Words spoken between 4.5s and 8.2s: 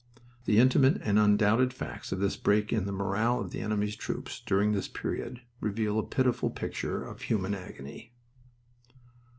this period reveal a pitiful picture of human agony.